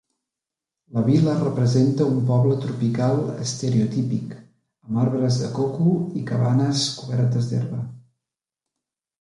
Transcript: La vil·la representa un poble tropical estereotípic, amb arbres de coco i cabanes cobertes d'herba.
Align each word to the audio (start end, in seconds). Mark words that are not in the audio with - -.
La 0.97 1.01
vil·la 1.09 1.35
representa 1.41 2.07
un 2.13 2.15
poble 2.29 2.55
tropical 2.63 3.21
estereotípic, 3.45 4.33
amb 4.87 5.03
arbres 5.05 5.39
de 5.43 5.53
coco 5.59 5.95
i 6.21 6.25
cabanes 6.33 6.83
cobertes 7.03 7.53
d'herba. 7.53 7.85